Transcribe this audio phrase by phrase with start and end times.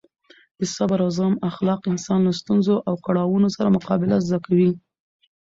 [0.59, 4.71] د صبر او زغم اخلاق انسان له ستونزو او کړاوونو سره مقابله زده کوي.